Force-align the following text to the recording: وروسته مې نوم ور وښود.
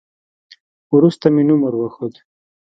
وروسته 0.95 1.25
مې 1.33 1.43
نوم 1.47 1.61
ور 1.63 1.75
وښود. 1.77 2.13